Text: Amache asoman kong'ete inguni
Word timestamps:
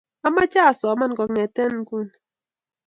Amache 0.27 0.59
asoman 0.71 1.11
kong'ete 1.17 1.61
inguni 1.73 2.13